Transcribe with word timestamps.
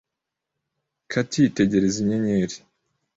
Kathy 1.11 1.39
yitegereza 1.45 1.97
inyenyeri. 2.03 2.55